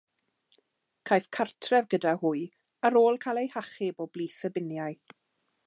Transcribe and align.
Caiff 1.09 1.27
gartref 1.37 1.91
gyda 1.95 2.13
hwy 2.23 2.41
ar 2.91 2.99
ôl 3.03 3.21
cael 3.27 3.43
ei 3.43 3.53
hachub 3.57 4.03
o 4.07 4.09
blith 4.17 4.41
y 4.51 4.53
biniau. 4.57 4.99